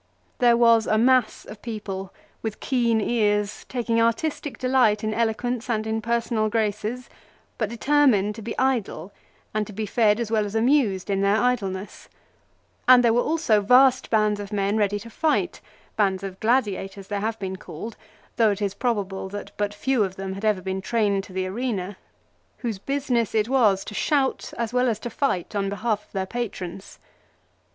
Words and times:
There 0.39 0.57
was 0.57 0.87
a 0.87 0.97
mass 0.97 1.45
of 1.45 1.61
people, 1.61 2.11
with 2.41 2.59
keen 2.59 2.99
ears, 2.99 3.67
taking 3.69 4.01
artistic 4.01 4.57
delight 4.57 5.03
in 5.03 5.13
eloquence 5.13 5.69
and 5.69 5.85
in 5.85 6.01
personal 6.01 6.49
graces, 6.49 7.07
but 7.59 7.69
determined 7.69 8.33
to 8.33 8.41
be 8.41 8.57
idle, 8.57 9.11
and 9.53 9.67
to 9.67 9.73
be 9.73 9.85
fed 9.85 10.19
as 10.19 10.31
well 10.31 10.43
as 10.43 10.55
amused 10.55 11.11
in 11.11 11.21
their 11.21 11.35
idleness; 11.37 12.09
and 12.87 13.03
there 13.03 13.13
were 13.13 13.21
also 13.21 13.61
vast 13.61 14.09
bands 14.09 14.39
of 14.39 14.51
men 14.51 14.75
ready 14.75 14.97
to 15.01 15.09
fight, 15.11 15.61
bands 15.95 16.23
of 16.23 16.39
gladiators 16.39 17.07
they 17.09 17.19
have 17.19 17.37
been 17.37 17.57
called, 17.57 17.95
though 18.37 18.49
it 18.49 18.59
is 18.63 18.73
probable 18.73 19.29
that 19.29 19.51
but 19.55 19.71
few 19.71 20.03
of 20.03 20.15
them 20.15 20.33
had 20.33 20.43
ever 20.43 20.63
been 20.63 20.81
trained 20.81 21.23
to 21.25 21.31
the 21.31 21.45
arena, 21.45 21.95
whose 22.57 22.79
business 22.79 23.35
it 23.35 23.47
was 23.47 23.85
to 23.85 23.93
shout 23.93 24.51
as 24.57 24.73
well 24.73 24.89
as 24.89 24.97
to 24.97 25.11
fight 25.11 25.53
on 25.55 25.69
behalf 25.69 26.07
of 26.07 26.11
their 26.11 26.25
patrons! 26.25 26.97